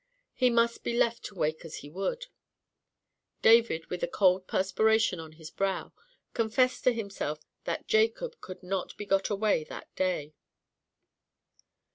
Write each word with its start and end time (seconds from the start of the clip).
He 0.33 0.49
must 0.49 0.83
be 0.83 0.97
left 0.97 1.21
to 1.25 1.35
wake 1.35 1.63
as 1.63 1.75
he 1.85 1.89
would. 1.91 2.25
David, 3.43 3.85
with 3.91 4.01
a 4.01 4.07
cold 4.07 4.47
perspiration 4.47 5.19
on 5.19 5.33
his 5.33 5.51
brow, 5.51 5.93
confessed 6.33 6.83
to 6.85 6.91
himself 6.91 7.45
that 7.65 7.87
Jacob 7.87 8.41
could 8.41 8.63
not 8.63 8.97
be 8.97 9.05
got 9.05 9.29
away 9.29 9.63
that 9.65 9.93
day. 9.95 10.33